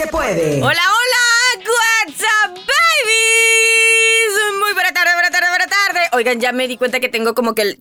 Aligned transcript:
se 0.00 0.06
puede. 0.06 0.62
Hola, 0.62 0.68
hola, 0.70 1.64
what's 1.66 2.22
up, 2.22 2.54
babies. 2.54 4.32
Muy 4.58 4.72
buena 4.72 4.92
tarde, 4.94 5.12
buena 5.12 5.30
tarde, 5.30 5.48
buena 5.50 5.66
tarde. 5.66 6.00
Oigan, 6.12 6.40
ya 6.40 6.52
me 6.52 6.66
di 6.68 6.78
cuenta 6.78 7.00
que 7.00 7.10
tengo 7.10 7.34
como 7.34 7.54
que 7.54 7.62
el 7.62 7.80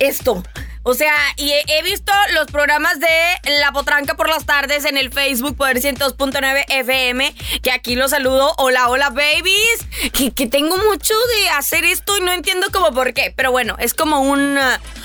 esto. 0.00 0.42
O 0.82 0.92
sea, 0.92 1.14
y 1.36 1.52
he, 1.52 1.82
visto 1.82 2.12
los 2.34 2.46
programas 2.46 3.00
de 3.00 3.56
La 3.58 3.72
Potranca 3.72 4.16
por 4.16 4.28
las 4.28 4.44
tardes 4.44 4.84
en 4.84 4.98
el 4.98 5.10
Facebook 5.12 5.56
Poder 5.56 5.78
102.9 5.78 6.64
FM, 6.68 7.34
que 7.62 7.70
aquí 7.70 7.96
los 7.96 8.10
saludo. 8.10 8.52
Hola, 8.58 8.88
hola, 8.88 9.08
babies. 9.08 9.86
Que, 10.12 10.32
que, 10.32 10.46
tengo 10.46 10.76
mucho 10.76 11.14
de 11.14 11.48
hacer 11.50 11.84
esto 11.84 12.18
y 12.18 12.20
no 12.22 12.32
entiendo 12.32 12.66
cómo 12.70 12.92
por 12.92 13.14
qué. 13.14 13.32
Pero 13.34 13.50
bueno, 13.50 13.76
es 13.78 13.94
como 13.94 14.20
un... 14.20 14.58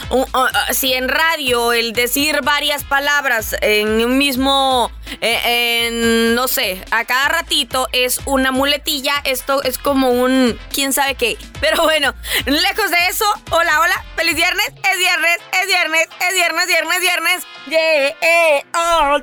Uh, 0.10 0.16
uh, 0.16 0.22
uh, 0.22 0.74
si 0.74 0.94
en 0.94 1.08
radio 1.08 1.72
el 1.72 1.94
decir 1.94 2.42
varias 2.44 2.84
palabras 2.84 3.56
en 3.62 4.04
un 4.04 4.18
mismo... 4.18 4.92
Eh, 5.22 6.32
no 6.36 6.48
sé, 6.48 6.84
a 6.92 7.06
cada 7.06 7.30
ratito 7.30 7.88
es 7.92 8.20
una 8.26 8.52
muletilla. 8.52 9.14
Esto 9.24 9.64
es 9.64 9.78
como 9.78 10.10
un... 10.10 10.60
quién 10.72 10.94
sabe 10.94 11.16
qué. 11.16 11.38
Pero 11.62 11.84
bueno, 11.84 12.14
lejos 12.46 12.92
de 12.92 12.98
eso, 13.10 13.26
hola, 13.52 13.80
hola, 13.80 14.06
feliz 14.16 14.36
viernes. 14.36 14.68
Es 14.68 14.98
viernes, 14.98 15.38
es 15.62 15.68
viernes, 15.68 16.08
es 16.28 16.36
viernes, 16.36 16.68
viernes, 16.68 17.00
viernes. 17.02 17.44
Yeah, 17.68 18.08
eh, 18.22 18.64
oh, 18.76 19.20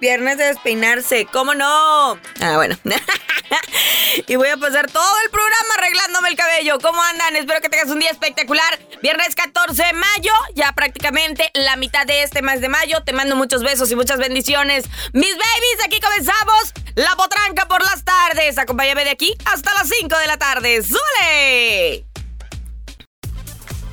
Viernes 0.00 0.38
de 0.38 0.44
despeinarse, 0.46 1.26
¿cómo 1.26 1.54
no? 1.54 2.18
Ah, 2.40 2.56
bueno. 2.56 2.76
y 4.26 4.34
voy 4.34 4.48
a 4.48 4.56
pasar 4.56 4.90
todo 4.90 5.14
el 5.24 5.30
programa 5.30 5.74
arreglándome 5.78 6.28
el 6.30 6.36
cabello. 6.36 6.78
¿Cómo 6.80 7.00
andan? 7.02 7.36
Espero 7.36 7.60
que 7.60 7.68
tengas 7.68 7.90
un 7.90 8.00
día 8.00 8.10
espectacular. 8.10 8.78
Viernes 9.02 9.36
14 9.36 9.84
de 9.84 9.92
mayo, 9.92 10.32
ya 10.54 10.72
prácticamente 10.72 11.50
la 11.54 11.76
mitad 11.76 12.06
de 12.06 12.22
este 12.22 12.42
mes 12.42 12.60
de 12.60 12.68
mayo. 12.68 13.02
Te 13.04 13.12
mando 13.12 13.36
muchos 13.36 13.62
besos 13.62 13.90
y 13.92 13.96
muchas 13.96 14.18
bendiciones. 14.18 14.35
Mis 14.36 15.32
babies, 15.34 15.84
aquí 15.84 15.98
comenzamos. 15.98 16.74
La 16.94 17.16
potranca 17.16 17.66
por 17.66 17.82
las 17.82 18.04
tardes. 18.04 18.58
Acompáñame 18.58 19.04
de 19.04 19.10
aquí 19.10 19.34
hasta 19.46 19.72
las 19.72 19.88
5 19.88 20.18
de 20.18 20.26
la 20.26 20.36
tarde. 20.36 20.82
¡Súbele! 20.82 22.04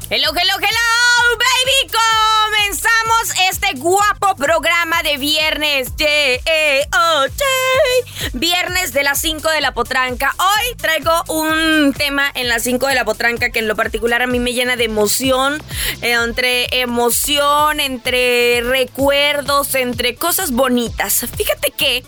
Hello, 0.09 0.31
hello, 0.35 0.53
hello, 0.59 1.22
baby. 1.37 1.91
Comenzamos 2.51 3.33
este 3.49 3.73
guapo 3.79 4.35
programa 4.35 5.01
de 5.03 5.17
viernes. 5.17 5.89
Eh, 5.99 6.85
oh, 6.95 7.25
viernes 8.33 8.93
de 8.93 9.03
las 9.03 9.19
5 9.21 9.49
de 9.49 9.61
la 9.61 9.73
potranca. 9.73 10.35
Hoy 10.37 10.75
traigo 10.77 11.11
un 11.29 11.93
tema 11.93 12.31
en 12.35 12.47
las 12.47 12.63
5 12.63 12.87
de 12.87 12.95
la 12.95 13.05
potranca 13.05 13.49
que 13.49 13.59
en 13.59 13.67
lo 13.67 13.75
particular 13.75 14.21
a 14.21 14.27
mí 14.27 14.39
me 14.39 14.53
llena 14.53 14.75
de 14.75 14.85
emoción. 14.85 15.61
Eh, 16.01 16.11
entre 16.11 16.79
emoción, 16.79 17.79
entre 17.79 18.61
recuerdos, 18.61 19.73
entre 19.75 20.15
cosas 20.15 20.51
bonitas. 20.51 21.25
Fíjate 21.35 21.71
que 21.71 22.03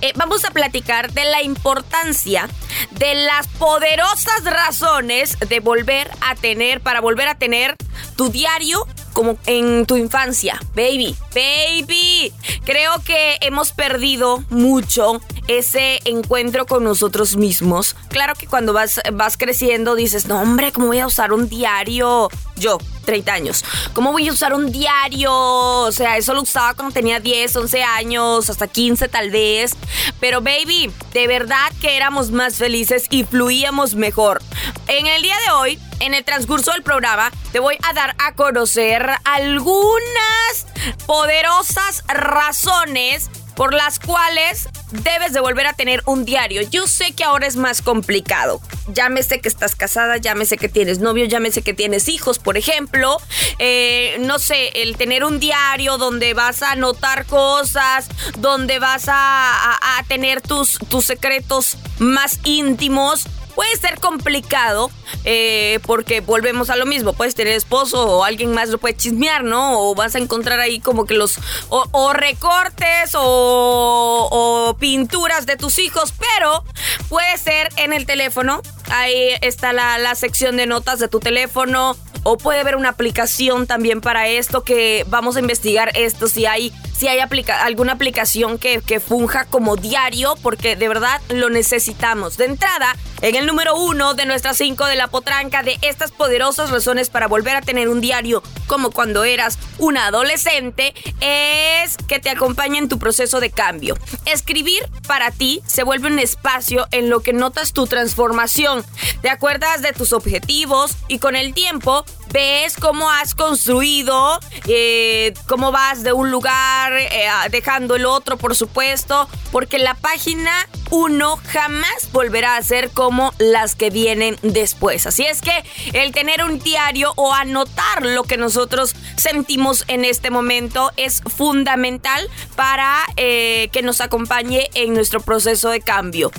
eh, 0.00 0.12
vamos 0.16 0.44
a 0.44 0.50
platicar 0.50 1.12
de 1.12 1.24
la 1.24 1.42
importancia 1.42 2.48
de 2.90 3.14
las 3.14 3.46
poderosas 3.46 4.44
razones 4.44 5.38
de 5.38 5.60
volver 5.60 6.10
a 6.20 6.34
tener, 6.34 6.80
para 6.80 7.00
volver 7.00 7.28
a 7.28 7.36
tener 7.36 7.44
tener 7.44 7.76
tu 8.16 8.30
diario 8.30 8.86
como 9.12 9.38
en 9.46 9.86
tu 9.86 9.96
infancia. 9.96 10.60
Baby, 10.74 11.16
baby. 11.34 12.32
Creo 12.64 13.00
que 13.04 13.38
hemos 13.40 13.72
perdido 13.72 14.42
mucho 14.50 15.20
ese 15.48 16.00
encuentro 16.04 16.66
con 16.66 16.84
nosotros 16.84 17.36
mismos. 17.36 17.96
Claro 18.08 18.34
que 18.34 18.46
cuando 18.46 18.72
vas, 18.72 19.00
vas 19.12 19.36
creciendo 19.36 19.94
dices, 19.94 20.26
no 20.26 20.40
hombre, 20.40 20.72
¿cómo 20.72 20.88
voy 20.88 21.00
a 21.00 21.06
usar 21.06 21.32
un 21.32 21.48
diario? 21.48 22.28
Yo, 22.56 22.78
30 23.04 23.32
años. 23.32 23.64
¿Cómo 23.92 24.12
voy 24.12 24.28
a 24.28 24.32
usar 24.32 24.54
un 24.54 24.70
diario? 24.70 25.32
O 25.32 25.92
sea, 25.92 26.16
eso 26.16 26.34
lo 26.34 26.42
usaba 26.42 26.74
cuando 26.74 26.92
tenía 26.94 27.20
10, 27.20 27.56
11 27.56 27.82
años, 27.82 28.48
hasta 28.48 28.66
15 28.66 29.08
tal 29.08 29.30
vez. 29.30 29.76
Pero 30.20 30.40
baby, 30.40 30.90
de 31.12 31.26
verdad 31.26 31.72
que 31.80 31.96
éramos 31.96 32.30
más 32.30 32.56
felices 32.56 33.06
y 33.10 33.24
fluíamos 33.24 33.94
mejor. 33.94 34.42
En 34.86 35.06
el 35.06 35.22
día 35.22 35.36
de 35.46 35.52
hoy 35.52 35.78
en 36.00 36.14
el 36.14 36.24
transcurso 36.24 36.72
del 36.72 36.82
programa 36.82 37.30
te 37.52 37.60
voy 37.60 37.78
a 37.82 37.92
dar 37.92 38.14
a 38.18 38.34
conocer 38.34 39.08
algunas 39.24 40.66
poderosas 41.06 42.04
razones 42.08 43.30
por 43.56 43.72
las 43.72 43.98
cuales 43.98 44.68
debes 45.02 45.32
de 45.32 45.40
volver 45.40 45.66
a 45.66 45.72
tener 45.72 46.02
un 46.06 46.24
diario. 46.24 46.62
Yo 46.62 46.86
sé 46.86 47.12
que 47.12 47.24
ahora 47.24 47.46
es 47.46 47.56
más 47.56 47.82
complicado. 47.82 48.60
Llámese 48.88 49.40
que 49.40 49.48
estás 49.48 49.74
casada, 49.74 50.18
llámese 50.18 50.56
que 50.56 50.68
tienes 50.68 51.00
novio, 51.00 51.24
llámese 51.24 51.62
que 51.62 51.74
tienes 51.74 52.08
hijos, 52.08 52.38
por 52.38 52.56
ejemplo. 52.56 53.18
Eh, 53.58 54.16
no 54.20 54.38
sé, 54.38 54.82
el 54.82 54.96
tener 54.96 55.24
un 55.24 55.40
diario 55.40 55.98
donde 55.98 56.34
vas 56.34 56.62
a 56.62 56.72
anotar 56.72 57.26
cosas, 57.26 58.08
donde 58.38 58.78
vas 58.78 59.04
a, 59.08 59.98
a 59.98 60.02
tener 60.04 60.40
tus, 60.40 60.78
tus 60.88 61.04
secretos 61.04 61.76
más 61.98 62.38
íntimos 62.44 63.24
puede 63.54 63.76
ser 63.76 64.00
complicado 64.00 64.90
eh, 65.24 65.80
porque 65.86 66.20
volvemos 66.20 66.70
a 66.70 66.76
lo 66.76 66.86
mismo. 66.86 67.12
Puedes 67.12 67.34
tener 67.34 67.54
esposo 67.54 68.06
o 68.06 68.24
alguien 68.24 68.52
más 68.52 68.68
lo 68.68 68.78
puede 68.78 68.96
chismear, 68.96 69.44
¿no? 69.44 69.80
O 69.80 69.94
vas 69.94 70.14
a 70.14 70.18
encontrar 70.18 70.60
ahí 70.60 70.80
como 70.80 71.06
que 71.06 71.14
los. 71.14 71.38
o, 71.68 72.12
recortes 72.12 73.14
o, 73.14 74.28
o, 74.30 74.76
pinturas 74.78 75.46
de 75.46 75.56
tus 75.56 75.78
hijos, 75.78 76.12
pero 76.18 76.64
puede 77.08 77.36
ser 77.38 77.68
en 77.76 77.92
el 77.92 78.06
teléfono. 78.06 78.62
Ahí 78.90 79.30
está 79.40 79.72
la, 79.72 79.98
la 79.98 80.14
sección 80.14 80.56
de 80.56 80.66
notas 80.66 80.98
de 80.98 81.08
tu 81.08 81.20
teléfono 81.20 81.96
o 82.24 82.36
puede 82.36 82.60
haber 82.60 82.76
una 82.76 82.88
aplicación 82.88 83.66
también 83.66 84.00
para 84.00 84.28
esto 84.28 84.64
que 84.64 85.04
vamos 85.08 85.36
a 85.36 85.40
investigar 85.40 85.92
esto 85.94 86.26
si 86.26 86.46
hay 86.46 86.72
si 86.96 87.08
hay 87.08 87.18
alguna 87.20 87.92
aplicación 87.92 88.58
que, 88.58 88.80
que 88.80 89.00
funja 89.00 89.44
como 89.44 89.76
diario 89.76 90.34
porque 90.42 90.76
de 90.76 90.88
verdad 90.88 91.20
lo 91.28 91.50
necesitamos. 91.50 92.36
De 92.36 92.44
entrada, 92.44 92.96
en 93.20 93.34
el 93.34 93.46
número 93.46 93.76
uno 93.76 94.14
de 94.14 94.26
nuestras 94.26 94.56
cinco 94.56 94.86
de 94.86 94.94
la 94.94 95.08
potranca 95.08 95.62
de 95.62 95.76
estas 95.82 96.12
poderosas 96.12 96.70
razones 96.70 97.10
para 97.10 97.26
volver 97.26 97.56
a 97.56 97.62
tener 97.62 97.88
un 97.88 98.00
diario 98.00 98.42
como 98.66 98.90
cuando 98.90 99.24
eras 99.24 99.58
una 99.78 100.06
adolescente 100.06 100.94
es 101.20 101.96
que 102.08 102.18
te 102.18 102.30
acompañe 102.30 102.78
en 102.78 102.88
tu 102.88 102.98
proceso 102.98 103.40
de 103.40 103.50
cambio. 103.50 103.96
Escribir 104.24 104.88
para 105.06 105.30
ti 105.30 105.62
se 105.66 105.82
vuelve 105.82 106.08
un 106.08 106.18
espacio 106.18 106.86
en 106.90 107.10
lo 107.10 107.20
que 107.20 107.32
notas 107.32 107.72
tu 107.72 107.86
transformación. 107.86 108.84
Te 109.22 109.30
acuerdas 109.30 109.82
de 109.82 109.92
tus 109.92 110.12
objetivos 110.12 110.96
y 111.08 111.18
con 111.18 111.36
el 111.36 111.54
tiempo 111.54 112.04
ves 112.32 112.76
cómo 112.76 113.10
has 113.10 113.34
construido, 113.34 114.40
eh, 114.66 115.34
cómo 115.46 115.70
vas 115.70 116.02
de 116.02 116.12
un 116.12 116.30
lugar 116.30 116.92
eh, 116.92 117.28
dejando 117.50 117.94
el 117.94 118.06
otro, 118.06 118.36
por 118.36 118.56
supuesto, 118.56 119.28
porque 119.52 119.78
la 119.78 119.94
página 119.94 120.68
1 120.94 121.40
jamás 121.48 122.12
volverá 122.12 122.56
a 122.56 122.62
ser 122.62 122.90
como 122.90 123.34
las 123.38 123.74
que 123.74 123.90
vienen 123.90 124.38
después. 124.42 125.08
Así 125.08 125.26
es 125.26 125.40
que 125.40 125.64
el 125.92 126.12
tener 126.12 126.44
un 126.44 126.60
diario 126.60 127.12
o 127.16 127.34
anotar 127.34 128.06
lo 128.06 128.22
que 128.22 128.36
nosotros 128.36 128.94
sentimos 129.16 129.84
en 129.88 130.04
este 130.04 130.30
momento 130.30 130.92
es 130.96 131.20
fundamental 131.36 132.30
para 132.54 133.00
eh, 133.16 133.70
que 133.72 133.82
nos 133.82 134.00
acompañe 134.00 134.70
en 134.74 134.94
nuestro 134.94 135.20
proceso 135.20 135.68
de 135.68 135.80
cambio. 135.80 136.30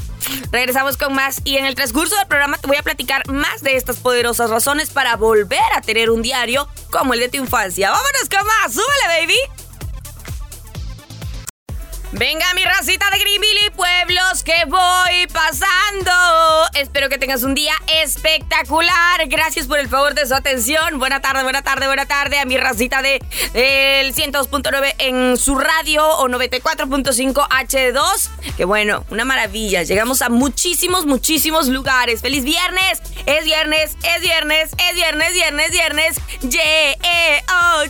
Regresamos 0.51 0.95
con 0.95 1.13
más 1.13 1.41
y 1.43 1.57
en 1.57 1.65
el 1.65 1.75
transcurso 1.75 2.15
del 2.15 2.27
programa 2.27 2.57
te 2.57 2.67
voy 2.67 2.77
a 2.77 2.83
platicar 2.83 3.27
más 3.27 3.61
de 3.61 3.75
estas 3.75 3.97
poderosas 3.97 4.49
razones 4.49 4.89
para 4.89 5.17
volver 5.17 5.59
a 5.75 5.81
tener 5.81 6.09
un 6.09 6.21
diario 6.21 6.69
como 6.91 7.13
el 7.13 7.19
de 7.19 7.27
tu 7.27 7.37
infancia. 7.37 7.91
¡Vámonos 7.91 8.29
con 8.29 8.47
más! 8.47 8.73
¡Súbele, 8.73 9.19
baby! 9.19 9.64
Venga, 12.17 12.45
mi 12.53 12.63
racita 12.63 13.09
de 13.11 13.19
Greenville 13.19 13.71
pueblos 13.75 14.43
que 14.43 14.63
voy 14.67 15.27
pasando. 15.33 16.11
Espero 16.73 17.09
que 17.09 17.17
tengas 17.17 17.43
un 17.43 17.53
día 17.53 17.73
espectacular. 18.01 19.27
Gracias 19.27 19.67
por 19.67 19.79
el 19.79 19.89
favor 19.89 20.13
de 20.13 20.25
su 20.25 20.33
atención. 20.33 20.97
Buena 20.97 21.19
tarde, 21.19 21.43
buena 21.43 21.61
tarde, 21.61 21.87
buena 21.87 22.05
tarde 22.05 22.39
a 22.39 22.45
mi 22.45 22.57
racita 22.57 23.01
de 23.01 23.21
el 23.53 24.15
102.9 24.15 24.95
en 24.99 25.35
su 25.35 25.55
radio 25.55 26.07
o 26.07 26.29
94.5 26.29 27.49
H2. 27.49 28.55
Que 28.55 28.63
bueno, 28.63 29.03
una 29.09 29.25
maravilla. 29.25 29.83
Llegamos 29.83 30.21
a 30.21 30.29
muchísimos, 30.29 31.05
muchísimos 31.05 31.67
lugares. 31.67 32.21
¡Feliz 32.21 32.45
viernes! 32.45 33.01
Es 33.25 33.43
viernes, 33.43 33.97
es 34.03 34.21
viernes, 34.21 34.71
es 34.89 34.95
viernes, 34.95 35.33
viernes, 35.33 35.71
viernes. 35.71 36.15
Yeah, 36.41 36.91
eh, 36.91 37.43
oh, 37.51 37.83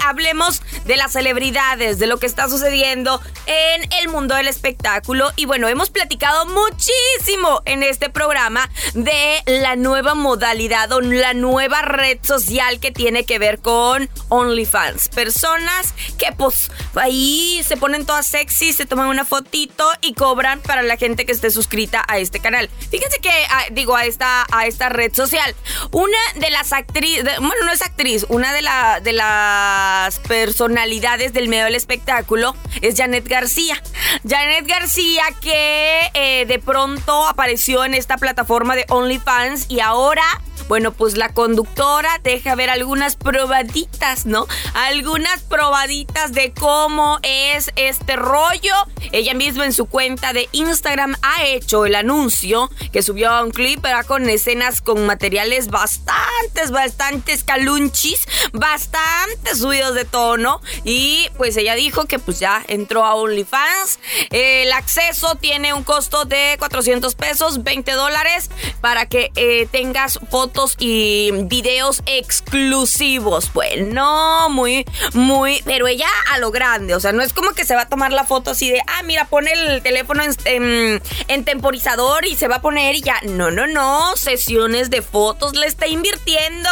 Hablemos 0.00 0.62
de 0.84 0.96
las 0.96 1.12
celebridades, 1.12 1.98
de 1.98 2.06
lo 2.06 2.18
que 2.18 2.26
está 2.26 2.48
sucediendo 2.48 3.20
en 3.48 3.90
el 3.98 4.08
mundo 4.08 4.34
del 4.34 4.46
espectáculo. 4.46 5.32
Y 5.36 5.46
bueno, 5.46 5.68
hemos 5.68 5.88
platicado 5.88 6.44
muchísimo 6.46 7.62
en 7.64 7.82
este 7.82 8.10
programa 8.10 8.70
de 8.92 9.42
la 9.46 9.74
nueva 9.74 10.14
modalidad 10.14 10.92
o 10.92 11.00
la 11.00 11.32
nueva 11.32 11.80
red 11.80 12.18
social 12.22 12.78
que 12.78 12.92
tiene 12.92 13.24
que 13.24 13.38
ver 13.38 13.60
con 13.60 14.10
OnlyFans. 14.28 15.08
Personas 15.08 15.94
que 16.18 16.30
pues 16.36 16.70
ahí 16.94 17.62
se 17.66 17.78
ponen 17.78 18.04
todas 18.04 18.26
sexy, 18.26 18.74
se 18.74 18.84
toman 18.84 19.06
una 19.06 19.24
fotito 19.24 19.90
y 20.02 20.12
cobran 20.12 20.60
para 20.60 20.82
la 20.82 20.98
gente 20.98 21.24
que 21.24 21.32
esté 21.32 21.50
suscrita 21.50 22.04
a 22.06 22.18
este 22.18 22.40
canal. 22.40 22.68
Fíjense 22.90 23.18
que, 23.20 23.30
ah, 23.50 23.64
digo, 23.70 23.96
a 23.96 24.04
esta, 24.04 24.46
a 24.52 24.66
esta 24.66 24.90
red 24.90 25.14
social. 25.14 25.54
Una 25.90 26.18
de 26.36 26.50
las 26.50 26.74
actrices, 26.74 27.24
bueno, 27.38 27.64
no 27.64 27.72
es 27.72 27.80
actriz, 27.80 28.26
una 28.28 28.52
de, 28.52 28.60
la, 28.60 29.00
de 29.00 29.14
las 29.14 30.18
personalidades 30.20 31.32
del 31.32 31.48
medio 31.48 31.64
del 31.64 31.74
espectáculo 31.74 32.54
es 32.82 32.96
Janet 32.96 33.26
García 33.26 33.37
García. 33.38 33.80
Janet 34.28 34.66
García 34.66 35.22
que 35.40 36.10
eh, 36.14 36.44
de 36.44 36.58
pronto 36.58 37.28
apareció 37.28 37.84
en 37.84 37.94
esta 37.94 38.16
plataforma 38.16 38.74
de 38.74 38.84
OnlyFans 38.88 39.66
y 39.68 39.78
ahora 39.78 40.24
bueno, 40.68 40.92
pues 40.92 41.16
la 41.16 41.30
conductora 41.30 42.20
deja 42.22 42.54
ver 42.54 42.68
algunas 42.68 43.16
probaditas, 43.16 44.26
¿no? 44.26 44.46
Algunas 44.74 45.40
probaditas 45.40 46.32
de 46.32 46.52
cómo 46.52 47.18
es 47.22 47.72
este 47.76 48.16
rollo. 48.16 48.74
Ella 49.12 49.32
misma 49.32 49.64
en 49.64 49.72
su 49.72 49.86
cuenta 49.86 50.34
de 50.34 50.46
Instagram 50.52 51.16
ha 51.22 51.46
hecho 51.46 51.86
el 51.86 51.94
anuncio 51.94 52.70
que 52.92 53.00
subió 53.02 53.42
un 53.42 53.50
clip, 53.50 53.80
¿verdad? 53.80 54.04
Con 54.04 54.28
escenas 54.28 54.82
con 54.82 55.06
materiales 55.06 55.68
bastantes, 55.68 56.70
bastantes 56.70 57.44
calunchis, 57.44 58.28
bastantes 58.52 59.58
subidos 59.58 59.94
de 59.94 60.04
tono. 60.04 60.60
Y 60.84 61.30
pues 61.38 61.56
ella 61.56 61.76
dijo 61.76 62.04
que 62.04 62.18
pues 62.18 62.40
ya 62.40 62.62
entró 62.68 63.06
a 63.06 63.14
OnlyFans. 63.28 63.98
El 64.30 64.72
acceso 64.72 65.36
tiene 65.36 65.72
un 65.72 65.84
costo 65.84 66.24
de 66.24 66.56
400 66.58 67.14
pesos, 67.14 67.62
20 67.62 67.92
dólares, 67.92 68.50
para 68.80 69.06
que 69.06 69.30
eh, 69.36 69.68
tengas 69.70 70.18
fotos 70.30 70.76
y 70.78 71.30
videos 71.44 72.02
exclusivos. 72.06 73.52
Bueno, 73.52 74.48
muy, 74.50 74.84
muy, 75.12 75.62
pero 75.64 75.86
ella 75.86 76.08
a 76.32 76.38
lo 76.38 76.50
grande, 76.50 76.94
o 76.94 77.00
sea, 77.00 77.12
no 77.12 77.22
es 77.22 77.32
como 77.32 77.52
que 77.52 77.64
se 77.64 77.74
va 77.74 77.82
a 77.82 77.88
tomar 77.88 78.12
la 78.12 78.24
foto 78.24 78.50
así 78.50 78.70
de, 78.70 78.80
ah, 78.86 79.02
mira, 79.04 79.26
pone 79.26 79.52
el 79.52 79.82
teléfono 79.82 80.22
en, 80.44 81.44
temporizador 81.44 82.26
y 82.26 82.36
se 82.36 82.48
va 82.48 82.56
a 82.56 82.62
poner 82.62 82.96
y 82.96 83.00
ya. 83.02 83.20
No, 83.22 83.50
no, 83.50 83.66
no, 83.66 84.16
sesiones 84.16 84.90
de 84.90 85.02
fotos 85.02 85.54
le 85.54 85.66
está 85.66 85.86
invirtiendo. 85.86 86.68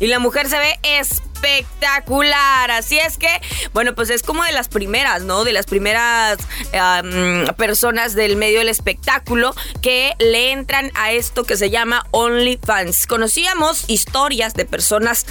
Y 0.00 0.08
la 0.08 0.18
mujer 0.18 0.48
se 0.48 0.58
ve 0.58 0.78
espectacular 0.82 1.27
espectacular. 1.38 2.70
Así 2.70 2.98
es 2.98 3.18
que, 3.18 3.28
bueno, 3.72 3.94
pues 3.94 4.10
es 4.10 4.22
como 4.22 4.44
de 4.44 4.52
las 4.52 4.68
primeras, 4.68 5.22
¿no? 5.22 5.44
De 5.44 5.52
las 5.52 5.66
primeras 5.66 6.38
personas 7.56 8.14
del 8.14 8.36
medio 8.36 8.58
del 8.58 8.68
espectáculo 8.68 9.54
que 9.80 10.14
le 10.18 10.52
entran 10.52 10.90
a 10.94 11.12
esto 11.12 11.44
que 11.44 11.56
se 11.56 11.70
llama 11.70 12.06
OnlyFans. 12.10 13.06
Conocíamos 13.06 13.84
historias 13.88 14.54
de 14.54 14.64
personas 14.64 15.26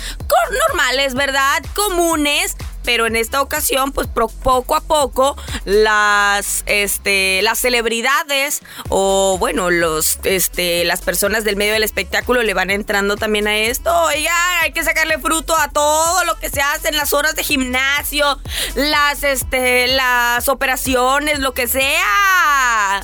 normales, 0.69 1.13
¿verdad? 1.13 1.63
Comunes 1.73 2.55
pero 2.87 3.05
en 3.05 3.17
esta 3.17 3.41
ocasión, 3.41 3.91
pues 3.91 4.07
poco 4.07 4.73
a 4.73 4.79
poco, 4.79 5.35
las, 5.65 6.63
este, 6.67 7.41
las 7.41 7.59
celebridades 7.59 8.61
o, 8.87 9.35
bueno, 9.37 9.69
los, 9.69 10.19
este, 10.23 10.85
las 10.85 11.01
personas 11.01 11.43
del 11.43 11.57
medio 11.57 11.73
del 11.73 11.83
espectáculo 11.83 12.43
le 12.43 12.53
van 12.53 12.69
entrando 12.69 13.17
también 13.17 13.45
a 13.45 13.57
esto. 13.57 13.93
Oiga, 14.03 14.61
hay 14.61 14.71
que 14.71 14.85
sacarle 14.85 15.19
fruto 15.19 15.53
a 15.57 15.67
todo 15.67 16.23
lo 16.23 16.39
que 16.39 16.49
se 16.49 16.61
hace 16.61 16.87
en 16.87 16.95
las 16.95 17.11
horas 17.11 17.35
de 17.35 17.43
gimnasio, 17.43 18.39
las, 18.75 19.21
este, 19.21 19.87
las 19.87 20.47
operaciones, 20.47 21.39
lo 21.39 21.53
que 21.53 21.67
sea. 21.67 23.01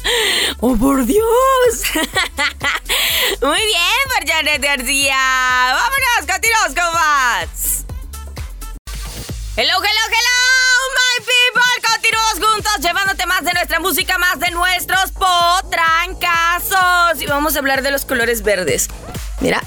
¡Oh, 0.62 0.78
por 0.78 1.06
Dios! 1.06 1.26
Muy 3.42 3.60
bien, 3.60 4.28
Janet 4.28 4.64
García. 4.64 5.18
Vámonos, 5.74 6.34
continuamos 6.34 6.74
con. 6.74 6.94
Hello, 9.56 9.70
hello, 9.70 9.86
hello, 9.86 10.40
my 10.98 11.18
people. 11.30 11.62
Continuamos 11.88 12.40
juntos 12.40 12.74
llevándote 12.80 13.28
más 13.28 13.44
de 13.44 13.54
nuestra 13.54 13.80
música, 13.80 14.18
más 14.18 14.40
de 14.40 14.50
nuestros 14.50 15.12
potrancazos. 15.12 17.22
Y 17.22 17.28
vamos 17.28 17.56
a 17.56 17.60
hablar 17.60 17.84
de 17.84 17.92
los 17.92 18.04
colores 18.04 18.42
verdes. 18.42 18.88
Mira, 19.42 19.62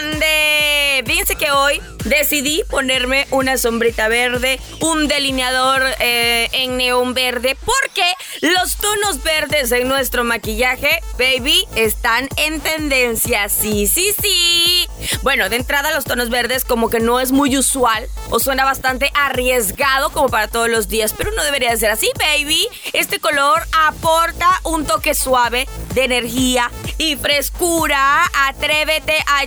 ande. 0.00 1.02
Fíjense 1.06 1.36
que 1.36 1.50
hoy 1.50 1.80
decidí 2.04 2.62
ponerme 2.68 3.26
una 3.30 3.56
sombrita 3.56 4.08
verde, 4.08 4.60
un 4.80 5.08
delineador 5.08 5.82
eh, 5.98 6.48
en 6.52 6.76
neón 6.76 7.14
verde, 7.14 7.56
porque 7.64 8.02
los 8.40 8.76
tonos 8.76 9.22
verdes 9.22 9.72
en 9.72 9.88
nuestro 9.88 10.24
maquillaje, 10.24 11.02
baby, 11.18 11.66
están 11.74 12.28
en 12.36 12.60
tendencia. 12.60 13.48
Sí, 13.48 13.86
sí, 13.86 14.14
sí. 14.20 14.86
Bueno, 15.22 15.48
de 15.48 15.56
entrada 15.56 15.90
los 15.92 16.04
tonos 16.04 16.30
verdes 16.30 16.64
como 16.64 16.90
que 16.90 17.00
no 17.00 17.20
es 17.20 17.32
muy 17.32 17.56
usual 17.56 18.06
o 18.30 18.38
suena 18.38 18.64
bastante 18.64 19.10
arriesgado 19.14 20.10
como 20.10 20.28
para 20.28 20.48
todos 20.48 20.68
los 20.68 20.88
días, 20.88 21.14
pero 21.16 21.30
no 21.32 21.42
debería 21.44 21.76
ser 21.76 21.90
así, 21.90 22.10
baby. 22.18 22.68
Este 22.92 23.18
color 23.18 23.62
aporta 23.86 24.60
un 24.64 24.86
toque 24.86 25.14
suave 25.14 25.66
de 25.94 26.04
energía 26.04 26.70
y 26.98 27.16
frescura. 27.16 28.30
Atrévete 28.48 29.16
a 29.26 29.46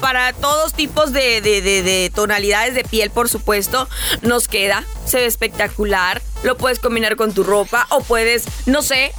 para 0.00 0.32
todos 0.32 0.72
tipos 0.72 1.12
de, 1.12 1.40
de 1.40 2.10
tonalidades 2.14 2.74
de 2.74 2.84
piel, 2.84 3.10
por 3.10 3.28
supuesto. 3.28 3.88
Nos 4.22 4.48
queda, 4.48 4.84
se 5.04 5.18
ve 5.18 5.26
espectacular 5.26 6.22
lo 6.44 6.56
puedes 6.56 6.78
combinar 6.78 7.16
con 7.16 7.32
tu 7.32 7.42
ropa 7.42 7.86
o 7.88 8.02
puedes, 8.02 8.44
no 8.66 8.82
sé, 8.82 9.12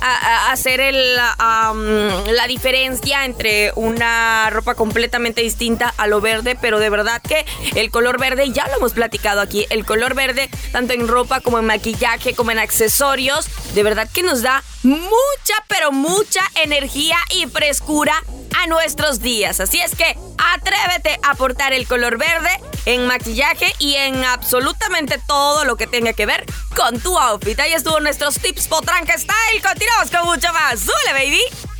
hacer 0.50 0.80
el, 0.80 1.16
la 1.16 2.46
diferencia 2.48 3.26
entre 3.26 3.72
una 3.76 4.50
ropa 4.52 4.76
completamente 4.76 5.42
distinta 5.42 5.94
a 5.98 6.08
lo 6.08 6.22
verde, 6.22 6.56
pero 6.60 6.80
de 6.80 6.90
verdad 6.90 7.22
que 7.22 7.46
el 7.76 7.90
color 7.90 8.20
verde, 8.20 8.52
ya 8.52 8.68
lo 8.68 8.78
hemos 8.78 8.94
platicado 8.94 9.42
aquí, 9.42 9.66
el 9.72 9.86
color 9.86 10.14
verde, 10.14 10.50
tanto 10.72 10.94
en 10.94 11.08
ropa 11.08 11.42
como 11.42 11.58
en 11.58 11.66
maquillaje, 11.66 12.36
como 12.36 12.52
en 12.52 12.60
accesorios, 12.60 13.48
de 13.74 13.84
verdad 13.84 14.08
que 14.14 14.22
nos 14.22 14.44
da 14.44 14.64
mucha, 14.84 15.56
pero 15.68 15.92
mucha 15.92 16.42
energía 16.64 17.18
y 17.32 17.48
frescura 17.48 18.24
a 18.64 18.68
nuestros 18.68 19.20
días. 19.20 19.60
Así 19.60 19.80
es 19.80 19.96
que 19.96 20.18
atrévete 20.54 21.20
a 21.24 21.36
portar 21.36 21.74
el 21.74 21.88
color 21.88 22.18
verde 22.18 22.50
en 22.86 23.08
maquillaje 23.08 23.74
y 23.80 23.96
en 23.96 24.24
absolutamente 24.24 25.20
todo 25.28 25.66
lo 25.66 25.76
que 25.76 25.88
tenga 25.88 26.14
que 26.14 26.26
ver 26.26 26.46
con 26.76 27.00
tu 27.00 27.18
outfit. 27.18 27.60
Ahí 27.60 27.74
estuvo 27.74 28.00
nuestros 28.00 28.36
tips 28.36 28.68
Potranca 28.68 29.18
Style. 29.18 29.62
Continuamos 29.62 30.12
con 30.12 30.26
mucho 30.26 30.52
más. 30.54 30.80
¡Sule, 30.80 31.14
baby! 31.14 31.75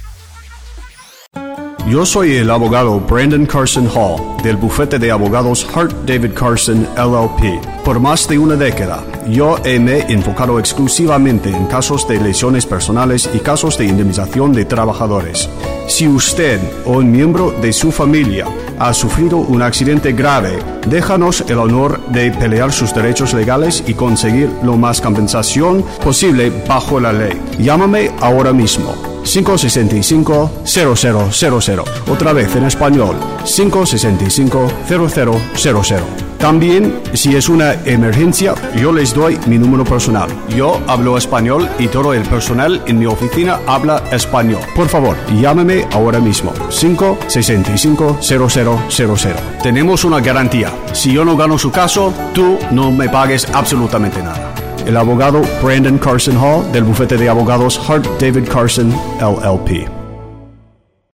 Yo 1.88 2.04
soy 2.04 2.38
el 2.38 2.50
abogado 2.50 3.00
Brandon 3.00 3.46
Carson 3.46 3.88
Hall 3.94 4.20
del 4.42 4.58
bufete 4.58 4.98
de 4.98 5.12
abogados 5.12 5.68
Hart 5.76 5.94
David 6.08 6.34
Carson 6.34 6.88
LLP. 6.98 7.64
Por 7.84 8.00
más 8.00 8.28
de 8.28 8.40
una 8.40 8.56
década, 8.56 9.04
yo 9.28 9.58
me 9.64 10.00
he 10.00 10.12
enfocado 10.12 10.58
exclusivamente 10.58 11.50
en 11.50 11.68
casos 11.68 12.08
de 12.08 12.20
lesiones 12.20 12.66
personales 12.66 13.30
y 13.32 13.38
casos 13.38 13.78
de 13.78 13.86
indemnización 13.86 14.52
de 14.52 14.66
trabajadores. 14.66 15.48
Si 15.88 16.08
usted 16.08 16.60
o 16.86 16.94
un 16.94 17.12
miembro 17.12 17.52
de 17.52 17.72
su 17.72 17.92
familia 17.92 18.48
ha 18.80 18.92
sufrido 18.92 19.38
un 19.38 19.62
accidente 19.62 20.12
grave, 20.14 20.58
déjanos 20.88 21.46
el 21.48 21.60
honor 21.60 22.04
de 22.08 22.32
pelear 22.32 22.74
sus 22.74 22.96
derechos 22.96 23.36
legales 23.36 23.84
y 23.86 23.94
conseguir 23.94 24.50
lo 24.64 24.76
más 24.76 25.02
compensación 25.02 25.86
posible 26.04 26.52
bajo 26.68 27.00
la 27.00 27.14
ley. 27.14 27.40
Llámame 27.60 28.10
ahora 28.22 28.54
mismo 28.54 29.15
565-0000. 29.26 31.84
Otra 32.10 32.34
vez 32.34 32.56
en 32.56 32.66
español, 32.66 33.16
565-0000. 33.44 36.04
También, 36.38 37.02
si 37.14 37.36
es 37.36 37.48
una 37.50 37.74
emergencia, 37.86 38.54
yo 38.76 38.92
les 38.92 39.16
doy 39.16 39.40
mi 39.48 39.58
número 39.58 39.84
personal. 39.84 40.30
Yo 40.56 40.80
hablo 40.88 41.18
español 41.18 41.68
y 41.80 41.88
todo 41.88 42.14
el 42.14 42.22
personal 42.24 42.84
en 42.86 43.00
mi 43.00 43.08
oficina 43.08 43.60
habla 43.66 44.04
español. 44.12 44.62
Por 44.76 44.88
favor, 44.88 45.18
llámeme 45.40 45.88
ahora 45.92 46.20
mismo. 46.20 46.54
565-0000. 46.70 49.62
Tenemos 49.64 50.04
una 50.04 50.20
garantía. 50.20 50.72
Si 50.94 51.14
yo 51.14 51.26
no 51.26 51.36
gano 51.36 51.58
su 51.58 51.72
caso, 51.72 52.14
tú 52.34 52.60
no 52.72 52.92
me 52.92 53.10
pagues 53.10 53.48
absolutamente 53.52 54.22
nada 54.22 54.55
el 54.86 54.98
abogado 54.98 55.42
Brandon 55.64 55.98
Carson 55.98 56.38
Hall 56.38 56.72
del 56.72 56.84
bufete 56.84 57.18
de 57.18 57.30
abogados 57.30 57.80
Hart 57.90 58.06
David 58.20 58.48
Carson 58.48 58.92
LLP. 59.20 59.90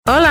Hola, 0.07 0.30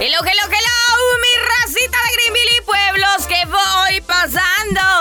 Hello, 0.00 0.18
hello, 0.20 0.42
hello, 0.46 1.18
mi 1.20 1.28
racita 1.60 1.98
de 1.98 2.12
Greenville 2.16 2.54
y 2.58 2.60
pueblos 2.64 3.26
que 3.26 3.44
voy 3.46 4.00
pasando. 4.06 4.51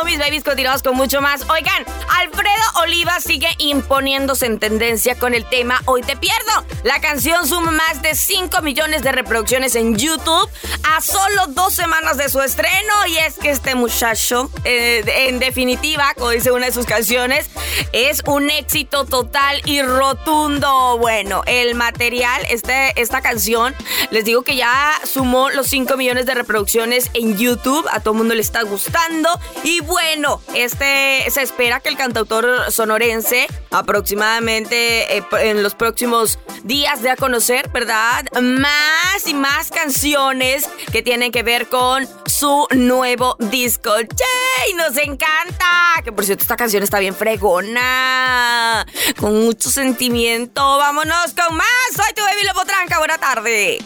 Mis 0.05 0.17
babies, 0.17 0.43
continuamos 0.43 0.81
con 0.81 0.95
mucho 0.95 1.21
más. 1.21 1.47
Oigan, 1.47 1.85
Alfredo 2.19 2.51
Oliva 2.81 3.19
sigue 3.19 3.47
imponiéndose 3.59 4.47
en 4.47 4.59
tendencia 4.59 5.17
con 5.17 5.35
el 5.35 5.45
tema 5.47 5.81
Hoy 5.85 6.01
te 6.01 6.17
pierdo. 6.17 6.65
La 6.83 6.99
canción 6.99 7.47
suma 7.47 7.71
más 7.71 8.01
de 8.01 8.15
5 8.15 8.61
millones 8.61 9.03
de 9.03 9.11
reproducciones 9.11 9.75
en 9.75 9.95
YouTube 9.95 10.49
a 10.83 10.99
solo 10.99 11.47
dos 11.49 11.73
semanas 11.73 12.17
de 12.17 12.27
su 12.29 12.41
estreno. 12.41 12.93
Y 13.07 13.17
es 13.19 13.35
que 13.35 13.51
este 13.51 13.75
muchacho, 13.75 14.49
eh, 14.63 15.03
en 15.27 15.39
definitiva, 15.39 16.13
como 16.17 16.31
dice 16.31 16.51
una 16.51 16.65
de 16.65 16.71
sus 16.71 16.87
canciones, 16.87 17.49
es 17.93 18.21
un 18.25 18.49
éxito 18.49 19.05
total 19.05 19.61
y 19.65 19.81
rotundo. 19.81 20.97
Bueno, 20.97 21.43
el 21.45 21.75
material, 21.75 22.41
este, 22.49 22.99
esta 22.99 23.21
canción, 23.21 23.75
les 24.09 24.25
digo 24.25 24.41
que 24.41 24.55
ya 24.55 24.99
sumó 25.05 25.51
los 25.51 25.67
5 25.67 25.95
millones 25.95 26.25
de 26.25 26.33
reproducciones 26.33 27.11
en 27.13 27.37
YouTube. 27.37 27.87
A 27.91 27.99
todo 27.99 28.13
el 28.13 28.17
mundo 28.17 28.33
le 28.33 28.41
está 28.41 28.63
gustando. 28.63 29.29
Y 29.63 29.81
bueno, 29.81 30.41
este 30.55 31.25
se 31.29 31.41
espera 31.41 31.79
que 31.79 31.89
el 31.89 31.97
cantautor 31.97 32.71
sonorense 32.71 33.47
aproximadamente 33.69 35.17
eh, 35.17 35.23
en 35.39 35.63
los 35.63 35.75
próximos 35.75 36.39
días 36.63 37.01
de 37.01 37.11
a 37.11 37.15
conocer, 37.15 37.69
¿verdad? 37.69 38.25
Más 38.41 39.27
y 39.27 39.33
más 39.33 39.69
canciones 39.69 40.67
que 40.91 41.01
tienen 41.01 41.31
que 41.31 41.43
ver 41.43 41.67
con 41.67 42.07
su 42.25 42.67
nuevo 42.71 43.35
disco. 43.39 43.91
¡Yay! 43.99 44.73
¡Nos 44.75 44.97
encanta! 44.97 46.01
Que 46.03 46.11
por 46.11 46.25
cierto, 46.25 46.41
esta 46.41 46.57
canción 46.57 46.81
está 46.81 46.99
bien 46.99 47.15
fregona. 47.15 48.85
Con 49.19 49.41
mucho 49.41 49.69
sentimiento. 49.69 50.61
Vámonos 50.77 51.33
con 51.35 51.55
más. 51.55 51.67
Soy 51.95 52.13
tu 52.15 52.21
baby 52.23 52.43
Lopotranca. 52.47 52.97
Buena 52.97 53.17
tarde. 53.17 53.79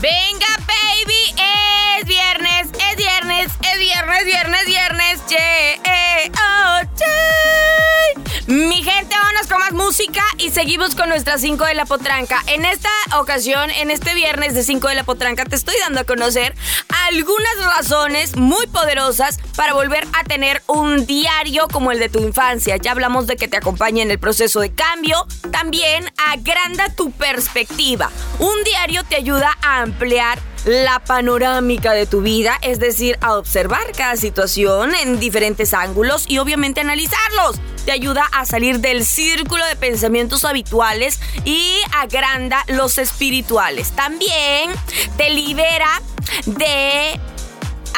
Venga, 0.00 0.46
baby, 0.66 1.34
es 1.98 2.06
viernes, 2.06 2.68
es 2.68 2.96
viernes, 2.96 3.46
es 3.62 3.78
viernes, 3.78 4.24
viernes, 4.24 4.66
viernes, 4.66 5.22
che, 5.26 5.80
eh, 5.84 6.30
oh. 6.34 6.66
Mi 8.46 8.80
gente, 8.80 9.12
vámonos 9.20 9.48
con 9.48 9.58
más 9.58 9.72
música 9.72 10.22
y 10.38 10.50
seguimos 10.50 10.94
con 10.94 11.08
nuestra 11.08 11.36
5 11.36 11.64
de 11.64 11.74
la 11.74 11.84
potranca. 11.84 12.44
En 12.46 12.64
esta 12.64 12.88
ocasión, 13.18 13.70
en 13.70 13.90
este 13.90 14.14
viernes 14.14 14.54
de 14.54 14.62
5 14.62 14.86
de 14.86 14.94
la 14.94 15.02
potranca, 15.02 15.44
te 15.44 15.56
estoy 15.56 15.74
dando 15.80 15.98
a 15.98 16.04
conocer 16.04 16.54
algunas 17.08 17.74
razones 17.76 18.36
muy 18.36 18.64
poderosas 18.68 19.38
para 19.56 19.74
volver 19.74 20.06
a 20.12 20.22
tener 20.22 20.62
un 20.68 21.06
diario 21.06 21.66
como 21.66 21.90
el 21.90 21.98
de 21.98 22.08
tu 22.08 22.20
infancia. 22.20 22.76
Ya 22.76 22.92
hablamos 22.92 23.26
de 23.26 23.34
que 23.34 23.48
te 23.48 23.56
acompañe 23.56 24.02
en 24.02 24.12
el 24.12 24.20
proceso 24.20 24.60
de 24.60 24.72
cambio. 24.72 25.26
También 25.50 26.12
agranda 26.30 26.88
tu 26.94 27.10
perspectiva. 27.10 28.12
Un 28.38 28.62
diario 28.62 29.02
te 29.02 29.16
ayuda 29.16 29.58
a 29.60 29.82
ampliar 29.82 30.38
la 30.66 30.98
panorámica 30.98 31.92
de 31.92 32.06
tu 32.06 32.20
vida, 32.20 32.58
es 32.60 32.80
decir, 32.80 33.16
a 33.20 33.38
observar 33.38 33.92
cada 33.96 34.16
situación 34.16 34.94
en 34.96 35.20
diferentes 35.20 35.72
ángulos 35.72 36.24
y 36.28 36.38
obviamente 36.38 36.80
analizarlos. 36.80 37.56
Te 37.84 37.92
ayuda 37.92 38.24
a 38.32 38.44
salir 38.44 38.80
del 38.80 39.06
círculo 39.06 39.64
de 39.64 39.76
pensamientos 39.76 40.44
habituales 40.44 41.20
y 41.44 41.78
agranda 41.96 42.64
los 42.66 42.98
espirituales. 42.98 43.92
También 43.92 44.72
te 45.16 45.30
libera 45.30 46.02
de 46.46 47.20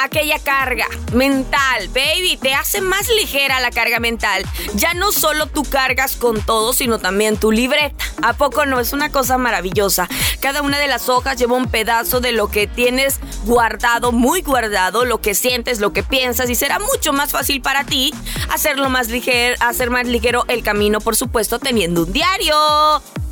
aquella 0.03 0.39
carga 0.39 0.87
mental, 1.13 1.89
baby, 1.89 2.39
te 2.41 2.55
hace 2.55 2.81
más 2.81 3.09
ligera 3.09 3.61
la 3.61 3.71
carga 3.71 4.01
mental. 4.01 4.45
Ya 4.75 4.95
no 4.95 5.13
solo 5.13 5.47
tú 5.47 5.63
cargas 5.65 6.17
con 6.17 6.41
todo, 6.43 6.73
sino 6.73 6.99
también 6.99 7.37
tu 7.37 7.51
libreta. 7.53 8.05
¿A 8.23 8.33
poco 8.33 8.67
no? 8.67 8.81
Es 8.81 8.93
una 8.93 9.11
cosa 9.11 9.39
maravillosa. 9.39 10.09
Cada 10.41 10.63
una 10.63 10.79
de 10.79 10.89
las 10.89 11.09
hojas 11.09 11.37
lleva 11.37 11.57
un 11.57 11.71
pedazo 11.71 12.21
de 12.21 12.33
lo 12.33 12.49
que 12.49 12.67
tienes 12.67 13.21
guardado, 13.45 14.13
muy 14.13 14.43
guardado, 14.43 15.05
lo 15.05 15.21
que 15.21 15.35
sientes, 15.35 15.81
lo 15.81 15.93
que 15.93 16.03
piensas 16.03 16.51
y 16.51 16.55
será 16.55 16.79
mucho 16.79 17.13
más 17.13 17.31
fácil 17.31 17.61
para 17.61 17.85
ti 17.85 18.13
hacerlo 18.51 18.89
más 18.89 19.09
ligero, 19.09 19.57
hacer 19.61 19.91
más 19.91 20.07
ligero 20.07 20.45
el 20.49 20.63
camino, 20.63 21.01
por 21.01 21.17
supuesto, 21.17 21.59
teniendo 21.59 22.05
un 22.05 22.13
diario. 22.13 22.55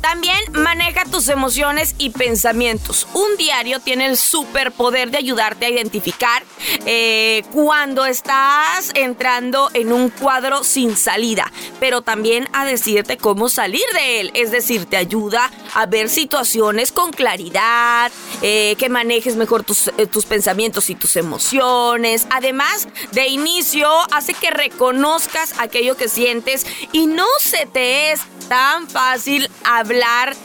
También 0.01 0.37
maneja 0.53 1.05
tus 1.05 1.27
emociones 1.27 1.95
y 1.97 2.11
pensamientos. 2.11 3.07
Un 3.13 3.35
diario 3.37 3.79
tiene 3.79 4.05
el 4.05 4.17
superpoder 4.17 5.11
de 5.11 5.17
ayudarte 5.17 5.65
a 5.65 5.69
identificar 5.69 6.43
eh, 6.85 7.43
cuando 7.51 8.05
estás 8.05 8.91
entrando 8.93 9.69
en 9.73 9.91
un 9.91 10.09
cuadro 10.09 10.63
sin 10.63 10.95
salida, 10.95 11.51
pero 11.79 12.01
también 12.01 12.47
a 12.53 12.65
decirte 12.65 13.17
cómo 13.17 13.49
salir 13.49 13.83
de 13.93 14.21
él. 14.21 14.31
Es 14.33 14.51
decir, 14.51 14.85
te 14.85 14.97
ayuda 14.97 15.51
a 15.73 15.85
ver 15.85 16.09
situaciones 16.09 16.91
con 16.91 17.11
claridad, 17.11 18.11
eh, 18.41 18.75
que 18.77 18.89
manejes 18.89 19.35
mejor 19.35 19.63
tus, 19.63 19.87
eh, 19.97 20.05
tus 20.05 20.25
pensamientos 20.25 20.89
y 20.89 20.95
tus 20.95 21.15
emociones. 21.17 22.27
Además, 22.29 22.87
de 23.11 23.27
inicio, 23.27 23.89
hace 24.11 24.33
que 24.33 24.51
reconozcas 24.51 25.53
aquello 25.59 25.97
que 25.97 26.07
sientes 26.07 26.65
y 26.91 27.07
no 27.07 27.25
se 27.39 27.65
te 27.65 28.11
es 28.11 28.21
tan 28.47 28.87
fácil 28.87 29.49
hablar 29.63 30.35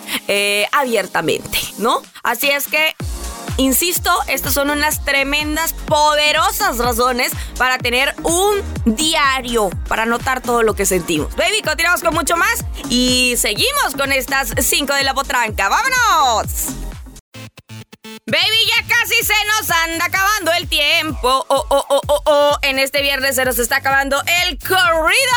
abiertamente, 0.73 1.59
¿no? 1.79 2.03
Así 2.23 2.51
es 2.51 2.67
que 2.67 2.95
Insisto, 3.59 4.11
estas 4.29 4.55
son 4.55 4.71
unas 4.71 5.05
tremendas, 5.05 5.75
poderosas 5.75 6.79
razones 6.79 7.33
para 7.59 7.77
tener 7.77 8.15
un 8.23 8.63
diario, 8.87 9.69
para 9.89 10.05
anotar 10.05 10.41
todo 10.41 10.63
lo 10.63 10.75
que 10.75 10.87
sentimos. 10.87 11.37
Baby, 11.37 11.61
continuamos 11.63 12.03
con 12.03 12.15
mucho 12.15 12.39
más 12.39 12.65
y 12.89 13.35
seguimos 13.37 13.95
con 13.95 14.11
estas 14.11 14.55
5 14.59 14.95
de 14.95 15.05
la 15.05 15.13
potranca. 15.13 15.69
¡Vámonos! 15.69 16.92
Baby, 18.25 18.67
ya 18.69 18.87
casi 18.87 19.17
se 19.25 19.35
nos 19.47 19.69
anda 19.69 20.05
acabando 20.05 20.53
el 20.53 20.69
tiempo. 20.69 21.45
Oh, 21.49 21.67
oh, 21.71 21.85
oh, 21.89 22.01
oh, 22.07 22.23
oh. 22.25 22.57
En 22.63 22.79
este 22.79 23.03
viernes 23.03 23.35
se 23.35 23.45
nos 23.45 23.59
está 23.59 23.79
acabando 23.79 24.23
el 24.45 24.61
corrido. 24.61 25.33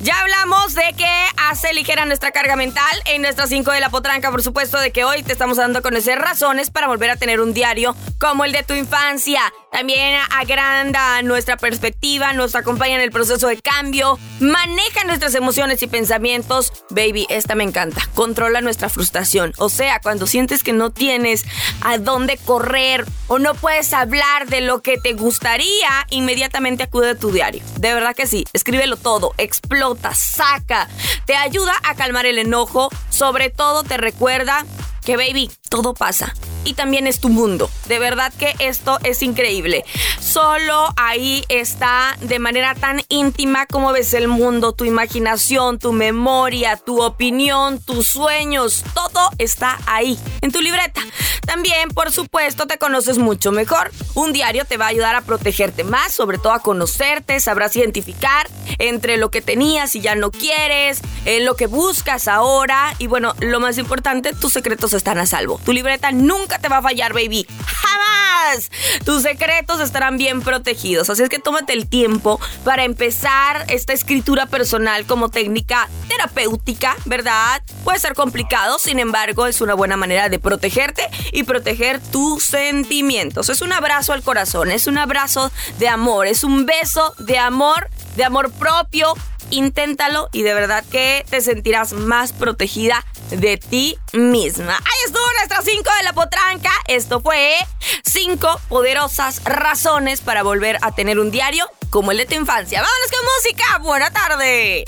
Ya 0.00 0.18
hablamos 0.18 0.74
de 0.74 0.92
que 0.98 1.23
hace 1.50 1.72
ligera 1.72 2.04
nuestra 2.04 2.30
carga 2.30 2.56
mental 2.56 2.84
en 3.04 3.22
nuestra 3.22 3.46
5 3.46 3.70
de 3.72 3.80
la 3.80 3.90
potranca, 3.90 4.30
por 4.30 4.42
supuesto, 4.42 4.78
de 4.78 4.92
que 4.92 5.04
hoy 5.04 5.22
te 5.22 5.32
estamos 5.32 5.56
dando 5.56 5.80
a 5.80 5.82
conocer 5.82 6.18
razones 6.18 6.70
para 6.70 6.86
volver 6.86 7.10
a 7.10 7.16
tener 7.16 7.40
un 7.40 7.52
diario 7.52 7.94
como 8.18 8.44
el 8.44 8.52
de 8.52 8.62
tu 8.62 8.74
infancia. 8.74 9.40
También 9.70 10.20
agranda 10.30 11.20
nuestra 11.22 11.56
perspectiva, 11.56 12.32
nos 12.32 12.54
acompaña 12.54 12.94
en 12.94 13.00
el 13.00 13.10
proceso 13.10 13.48
de 13.48 13.60
cambio, 13.60 14.18
maneja 14.40 15.04
nuestras 15.04 15.34
emociones 15.34 15.82
y 15.82 15.86
pensamientos. 15.86 16.72
Baby, 16.90 17.26
esta 17.28 17.54
me 17.54 17.64
encanta. 17.64 18.08
Controla 18.14 18.60
nuestra 18.60 18.88
frustración. 18.88 19.52
O 19.58 19.68
sea, 19.68 20.00
cuando 20.00 20.26
sientes 20.26 20.62
que 20.62 20.72
no 20.72 20.90
tienes 20.90 21.44
a 21.80 21.98
dónde 21.98 22.38
correr 22.38 23.04
o 23.26 23.38
no 23.38 23.54
puedes 23.54 23.92
hablar 23.92 24.46
de 24.46 24.60
lo 24.60 24.80
que 24.80 24.96
te 24.96 25.12
gustaría, 25.14 25.88
inmediatamente 26.10 26.84
acude 26.84 27.10
a 27.10 27.18
tu 27.18 27.32
diario. 27.32 27.62
De 27.78 27.92
verdad 27.92 28.14
que 28.14 28.26
sí, 28.26 28.44
escríbelo 28.52 28.96
todo, 28.96 29.34
explota, 29.38 30.14
saca. 30.14 30.88
Te 31.26 31.33
ayuda 31.36 31.72
a 31.84 31.94
calmar 31.94 32.26
el 32.26 32.38
enojo, 32.38 32.90
sobre 33.10 33.50
todo 33.50 33.82
te 33.82 33.96
recuerda 33.96 34.64
que 35.04 35.16
baby, 35.16 35.50
todo 35.68 35.94
pasa. 35.94 36.34
Y 36.64 36.74
también 36.74 37.06
es 37.06 37.20
tu 37.20 37.28
mundo. 37.28 37.70
De 37.88 37.98
verdad 37.98 38.32
que 38.38 38.54
esto 38.58 38.98
es 39.02 39.22
increíble. 39.22 39.84
Solo 40.18 40.88
ahí 40.96 41.44
está 41.50 42.16
de 42.22 42.38
manera 42.38 42.74
tan 42.74 43.02
íntima 43.10 43.66
como 43.66 43.92
ves 43.92 44.14
el 44.14 44.28
mundo, 44.28 44.72
tu 44.72 44.86
imaginación, 44.86 45.78
tu 45.78 45.92
memoria, 45.92 46.78
tu 46.78 47.02
opinión, 47.02 47.82
tus 47.82 48.06
sueños. 48.06 48.82
Todo 48.94 49.28
está 49.36 49.78
ahí, 49.86 50.18
en 50.40 50.52
tu 50.52 50.62
libreta. 50.62 51.02
También, 51.44 51.90
por 51.90 52.10
supuesto, 52.10 52.66
te 52.66 52.78
conoces 52.78 53.18
mucho 53.18 53.52
mejor. 53.52 53.92
Un 54.14 54.32
diario 54.32 54.64
te 54.64 54.78
va 54.78 54.86
a 54.86 54.88
ayudar 54.88 55.14
a 55.14 55.20
protegerte 55.20 55.84
más, 55.84 56.14
sobre 56.14 56.38
todo 56.38 56.54
a 56.54 56.60
conocerte, 56.60 57.38
sabrás 57.40 57.76
identificar 57.76 58.48
entre 58.78 59.18
lo 59.18 59.30
que 59.30 59.42
tenías 59.42 59.94
y 59.94 60.00
ya 60.00 60.14
no 60.14 60.30
quieres, 60.30 61.02
en 61.24 61.44
lo 61.44 61.56
que 61.56 61.66
buscas 61.66 62.28
ahora. 62.28 62.94
Y 62.98 63.06
bueno, 63.06 63.34
lo 63.40 63.60
más 63.60 63.78
importante, 63.78 64.32
tus 64.32 64.52
secretos 64.52 64.92
están 64.92 65.18
a 65.18 65.26
salvo. 65.26 65.60
Tu 65.64 65.72
libreta 65.72 66.12
nunca 66.12 66.58
te 66.58 66.68
va 66.68 66.78
a 66.78 66.82
fallar, 66.82 67.12
baby. 67.12 67.46
¡Jamás! 67.66 68.70
Tus 69.04 69.22
secretos 69.22 69.80
estarán 69.80 70.18
bien 70.18 70.42
protegidos. 70.42 71.10
Así 71.10 71.22
es 71.22 71.28
que 71.28 71.38
tómate 71.38 71.72
el 71.72 71.88
tiempo 71.88 72.40
para 72.64 72.84
empezar 72.84 73.64
esta 73.68 73.92
escritura 73.92 74.46
personal 74.46 75.06
como 75.06 75.28
técnica 75.30 75.88
terapéutica, 76.08 76.96
¿verdad? 77.04 77.62
Puede 77.84 77.98
ser 77.98 78.14
complicado, 78.14 78.78
sin 78.78 78.98
embargo, 78.98 79.46
es 79.46 79.60
una 79.60 79.74
buena 79.74 79.96
manera 79.96 80.28
de 80.28 80.38
protegerte 80.38 81.08
y 81.32 81.44
proteger 81.44 82.00
tus 82.00 82.44
sentimientos. 82.44 83.48
Es 83.48 83.62
un 83.62 83.72
abrazo 83.72 84.12
al 84.12 84.22
corazón, 84.22 84.70
es 84.70 84.86
un 84.86 84.98
abrazo 84.98 85.50
de 85.78 85.88
amor, 85.88 86.26
es 86.26 86.44
un 86.44 86.66
beso 86.66 87.14
de 87.18 87.38
amor, 87.38 87.88
de 88.16 88.24
amor 88.24 88.52
propio. 88.52 89.14
Inténtalo 89.50 90.28
y 90.32 90.42
de 90.42 90.54
verdad 90.54 90.84
que 90.90 91.24
te 91.28 91.40
sentirás 91.40 91.92
más 91.92 92.32
protegida 92.32 93.04
de 93.30 93.56
ti 93.56 93.98
misma. 94.12 94.76
Ahí 94.76 95.00
estuvo 95.06 95.24
nuestra 95.38 95.62
5 95.62 95.90
de 95.98 96.04
la 96.04 96.12
potranca. 96.12 96.70
Esto 96.88 97.20
fue 97.20 97.56
5 98.04 98.60
poderosas 98.68 99.42
razones 99.44 100.20
para 100.20 100.42
volver 100.42 100.78
a 100.82 100.92
tener 100.92 101.18
un 101.18 101.30
diario 101.30 101.66
como 101.90 102.10
el 102.10 102.18
de 102.18 102.26
tu 102.26 102.34
infancia. 102.34 102.82
Vámonos 102.82 103.10
con 103.10 103.20
música. 103.36 103.78
Buena 103.78 104.10
tarde. 104.10 104.84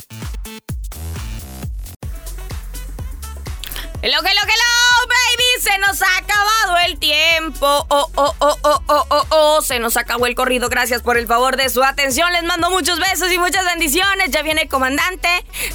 Hello, 4.03 4.19
hello, 4.19 4.41
hello, 4.43 5.07
baby. 5.09 5.46
Se 5.61 5.79
nos 5.79 6.03
ha 6.03 6.19
acabado 6.19 6.77
el 6.87 6.99
tiempo. 6.99 7.67
Oh, 7.89 8.11
oh, 8.15 8.35
oh, 8.39 8.57
oh, 8.63 8.83
oh, 8.89 9.07
oh, 9.09 9.27
oh. 9.31 9.63
Se 9.63 9.79
nos 9.79 9.97
acabó 9.97 10.27
el 10.27 10.35
corrido. 10.35 10.69
Gracias 10.69 11.03
por 11.03 11.17
el 11.17 11.27
favor 11.27 11.57
de 11.57 11.71
su 11.71 11.83
atención. 11.83 12.31
Les 12.33 12.43
mando 12.45 12.71
muchos 12.71 12.99
besos 12.99 13.33
y 13.33 13.39
muchas 13.39 13.65
bendiciones. 13.65 14.31
Ya 14.31 14.43
viene 14.43 14.63
el 14.63 14.69
comandante. 14.69 15.29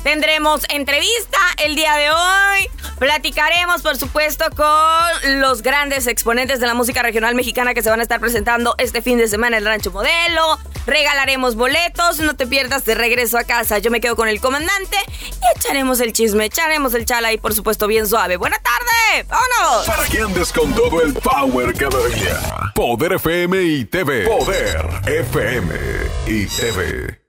Tendremos 0.03 0.61
entrevista 0.69 1.39
el 1.63 1.75
día 1.75 1.95
de 1.95 2.11
hoy. 2.11 2.69
Platicaremos, 2.99 3.81
por 3.81 3.97
supuesto, 3.97 4.45
con 4.55 5.41
los 5.41 5.63
grandes 5.63 6.05
exponentes 6.05 6.59
de 6.59 6.67
la 6.67 6.75
música 6.75 7.01
regional 7.01 7.33
mexicana 7.33 7.73
que 7.73 7.81
se 7.81 7.89
van 7.89 7.99
a 7.99 8.03
estar 8.03 8.19
presentando 8.19 8.75
este 8.77 9.01
fin 9.01 9.17
de 9.17 9.27
semana 9.27 9.57
en 9.57 9.63
el 9.63 9.69
Rancho 9.69 9.91
Modelo. 9.91 10.59
Regalaremos 10.85 11.55
boletos. 11.55 12.19
No 12.19 12.35
te 12.35 12.45
pierdas 12.45 12.85
de 12.85 12.93
regreso 12.93 13.39
a 13.39 13.43
casa. 13.43 13.79
Yo 13.79 13.89
me 13.89 14.01
quedo 14.01 14.15
con 14.15 14.27
el 14.27 14.39
comandante 14.39 14.97
y 15.09 15.59
echaremos 15.59 15.99
el 16.01 16.13
chisme, 16.13 16.45
echaremos 16.45 16.93
el 16.93 17.05
chala 17.05 17.33
y, 17.33 17.39
por 17.39 17.55
supuesto, 17.55 17.87
bien 17.87 18.07
suave. 18.07 18.37
Buena 18.37 18.57
tarde. 18.59 19.25
Vámonos. 19.27 19.70
Para 19.87 20.05
que 20.05 20.19
andes 20.19 20.51
con 20.51 20.73
todo 20.73 21.01
el 21.01 21.13
power 21.13 21.73
cada 21.73 22.05
día. 22.09 22.73
Poder 22.75 23.13
FM 23.13 23.63
y 23.63 23.85
TV. 23.85 24.27
Poder 24.27 24.85
FM 25.05 25.73
y 26.27 26.45
TV. 26.45 27.20